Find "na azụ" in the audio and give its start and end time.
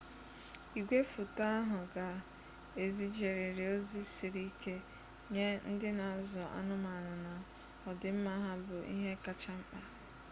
5.99-6.41